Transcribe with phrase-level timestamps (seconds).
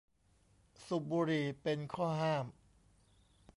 [0.87, 2.45] สุบบุหรี่เป็นข้อห้าม